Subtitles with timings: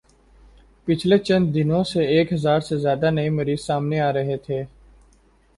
[0.87, 4.59] پچھلے چند دنو ں سے ایک ہزار سے زیادہ نئے مریض سامنے آرہے تھے